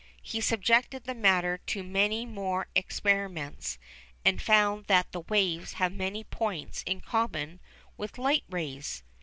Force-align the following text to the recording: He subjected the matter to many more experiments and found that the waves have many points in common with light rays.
He 0.23 0.41
subjected 0.41 1.03
the 1.03 1.13
matter 1.13 1.59
to 1.67 1.83
many 1.83 2.25
more 2.25 2.69
experiments 2.73 3.77
and 4.25 4.41
found 4.41 4.85
that 4.85 5.11
the 5.11 5.19
waves 5.19 5.73
have 5.73 5.93
many 5.93 6.23
points 6.23 6.81
in 6.87 7.01
common 7.01 7.59
with 7.97 8.17
light 8.17 8.45
rays. 8.49 9.03